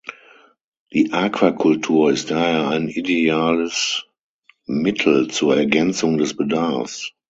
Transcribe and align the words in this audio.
Die 0.93 1.13
Aquakultur 1.13 2.09
ist 2.11 2.31
daher 2.31 2.69
ein 2.69 2.87
ideales 2.87 4.07
Mittel 4.65 5.27
zur 5.29 5.55
Ergänzung 5.55 6.17
des 6.17 6.35
Bedarfs. 6.35 7.11